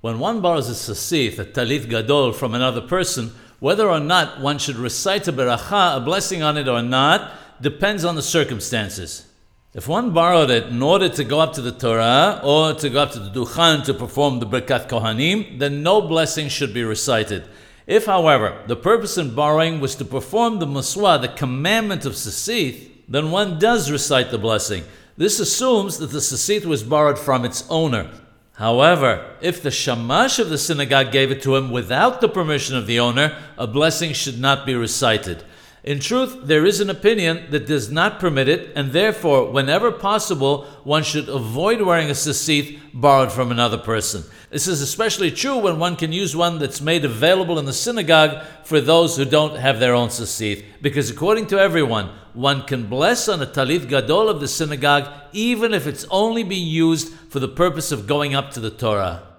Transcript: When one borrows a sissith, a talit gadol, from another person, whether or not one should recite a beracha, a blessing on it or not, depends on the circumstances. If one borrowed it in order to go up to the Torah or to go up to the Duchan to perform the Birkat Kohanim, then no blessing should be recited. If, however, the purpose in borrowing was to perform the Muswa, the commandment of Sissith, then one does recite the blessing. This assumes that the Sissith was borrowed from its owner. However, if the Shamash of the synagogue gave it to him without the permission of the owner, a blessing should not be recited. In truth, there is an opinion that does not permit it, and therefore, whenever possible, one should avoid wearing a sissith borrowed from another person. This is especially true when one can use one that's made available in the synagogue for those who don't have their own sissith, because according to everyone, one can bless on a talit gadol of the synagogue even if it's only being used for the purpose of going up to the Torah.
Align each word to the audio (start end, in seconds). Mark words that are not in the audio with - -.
When 0.00 0.18
one 0.18 0.40
borrows 0.40 0.70
a 0.70 0.72
sissith, 0.72 1.38
a 1.38 1.44
talit 1.44 1.90
gadol, 1.90 2.32
from 2.32 2.54
another 2.54 2.80
person, 2.80 3.32
whether 3.58 3.86
or 3.86 4.00
not 4.00 4.40
one 4.40 4.58
should 4.58 4.76
recite 4.76 5.28
a 5.28 5.32
beracha, 5.32 5.98
a 5.98 6.00
blessing 6.00 6.42
on 6.42 6.56
it 6.56 6.68
or 6.68 6.80
not, 6.80 7.32
depends 7.60 8.02
on 8.02 8.14
the 8.14 8.22
circumstances. 8.22 9.26
If 9.74 9.86
one 9.86 10.12
borrowed 10.12 10.48
it 10.48 10.68
in 10.68 10.82
order 10.82 11.10
to 11.10 11.22
go 11.22 11.38
up 11.40 11.52
to 11.52 11.60
the 11.60 11.70
Torah 11.70 12.40
or 12.42 12.72
to 12.72 12.88
go 12.88 13.02
up 13.02 13.12
to 13.12 13.18
the 13.18 13.30
Duchan 13.30 13.84
to 13.84 13.92
perform 13.92 14.40
the 14.40 14.46
Birkat 14.46 14.88
Kohanim, 14.88 15.58
then 15.58 15.82
no 15.82 16.00
blessing 16.00 16.48
should 16.48 16.72
be 16.72 16.82
recited. 16.82 17.46
If, 17.86 18.06
however, 18.06 18.64
the 18.66 18.76
purpose 18.76 19.18
in 19.18 19.34
borrowing 19.34 19.80
was 19.80 19.94
to 19.96 20.04
perform 20.06 20.58
the 20.58 20.66
Muswa, 20.66 21.20
the 21.20 21.28
commandment 21.28 22.06
of 22.06 22.14
Sissith, 22.14 22.88
then 23.06 23.30
one 23.30 23.58
does 23.58 23.90
recite 23.90 24.30
the 24.30 24.38
blessing. 24.38 24.84
This 25.18 25.38
assumes 25.38 25.98
that 25.98 26.10
the 26.10 26.20
Sissith 26.20 26.64
was 26.64 26.82
borrowed 26.82 27.18
from 27.18 27.44
its 27.44 27.64
owner. 27.68 28.10
However, 28.60 29.24
if 29.40 29.62
the 29.62 29.70
Shamash 29.70 30.38
of 30.38 30.50
the 30.50 30.58
synagogue 30.58 31.10
gave 31.10 31.30
it 31.30 31.40
to 31.44 31.56
him 31.56 31.70
without 31.70 32.20
the 32.20 32.28
permission 32.28 32.76
of 32.76 32.86
the 32.86 33.00
owner, 33.00 33.34
a 33.56 33.66
blessing 33.66 34.12
should 34.12 34.38
not 34.38 34.66
be 34.66 34.74
recited. 34.74 35.42
In 35.82 35.98
truth, 35.98 36.40
there 36.42 36.66
is 36.66 36.80
an 36.80 36.90
opinion 36.90 37.46
that 37.50 37.66
does 37.66 37.90
not 37.90 38.20
permit 38.20 38.48
it, 38.48 38.70
and 38.76 38.92
therefore, 38.92 39.50
whenever 39.50 39.90
possible, 39.90 40.64
one 40.84 41.02
should 41.02 41.28
avoid 41.28 41.80
wearing 41.80 42.10
a 42.10 42.12
sissith 42.12 42.78
borrowed 42.92 43.32
from 43.32 43.50
another 43.50 43.78
person. 43.78 44.22
This 44.50 44.68
is 44.68 44.82
especially 44.82 45.30
true 45.30 45.56
when 45.56 45.78
one 45.78 45.96
can 45.96 46.12
use 46.12 46.36
one 46.36 46.58
that's 46.58 46.82
made 46.82 47.06
available 47.06 47.58
in 47.58 47.64
the 47.64 47.72
synagogue 47.72 48.44
for 48.62 48.80
those 48.80 49.16
who 49.16 49.24
don't 49.24 49.56
have 49.56 49.80
their 49.80 49.94
own 49.94 50.08
sissith, 50.08 50.62
because 50.82 51.08
according 51.08 51.46
to 51.46 51.58
everyone, 51.58 52.10
one 52.34 52.62
can 52.62 52.86
bless 52.86 53.26
on 53.26 53.40
a 53.40 53.46
talit 53.46 53.88
gadol 53.88 54.28
of 54.28 54.40
the 54.40 54.48
synagogue 54.48 55.10
even 55.32 55.72
if 55.72 55.86
it's 55.86 56.06
only 56.10 56.42
being 56.42 56.66
used 56.66 57.12
for 57.30 57.40
the 57.40 57.48
purpose 57.48 57.90
of 57.90 58.06
going 58.06 58.34
up 58.34 58.50
to 58.50 58.60
the 58.60 58.70
Torah. 58.70 59.29